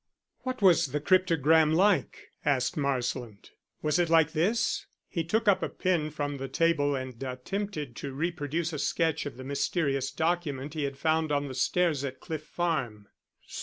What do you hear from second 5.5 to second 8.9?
a pen from the table and attempted to reproduce a